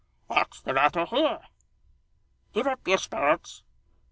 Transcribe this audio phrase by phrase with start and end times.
[0.25, 1.41] What's the matter here!
[2.55, 3.61] Keep up your spirits.